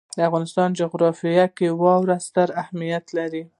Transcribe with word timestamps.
د 0.17 0.19
افغانستان 0.29 0.69
جغرافیه 0.79 1.45
کې 1.57 1.67
واوره 1.81 2.15
ستر 2.25 2.49
اهمیت 2.61 3.05
لري. 3.17 3.43